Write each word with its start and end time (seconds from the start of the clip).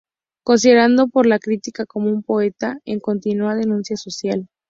Considerado 0.43 1.09
por 1.09 1.27
la 1.27 1.37
crítica 1.37 1.85
como 1.85 2.07
un 2.09 2.23
poeta 2.23 2.79
en 2.85 2.99
continua 2.99 3.53
denuncia 3.53 3.97
social. 3.97 4.47